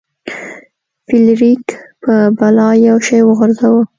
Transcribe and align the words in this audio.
فلیریک 1.07 1.65
په 2.03 2.13
بلا 2.37 2.69
یو 2.87 2.97
شی 3.07 3.19
وغورځاوه. 3.23 3.81